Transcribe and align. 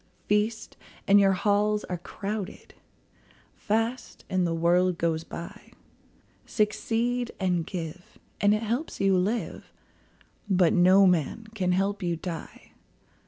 Feast, 0.25 0.77
and 1.07 1.19
your 1.19 1.33
halls 1.33 1.83
are 1.83 1.99
crowded; 1.99 2.73
Fast, 3.53 4.25
and 4.31 4.47
the 4.47 4.53
world 4.55 4.97
goes 4.97 5.23
by. 5.23 5.73
Succeed 6.43 7.29
and 7.39 7.67
give, 7.67 8.17
and 8.41 8.55
it 8.55 8.63
helps 8.63 8.99
you 8.99 9.15
live, 9.15 9.71
But 10.49 10.73
no 10.73 11.05
man 11.05 11.43
can 11.53 11.71
help 11.73 12.01
you 12.01 12.15
die. 12.15 12.71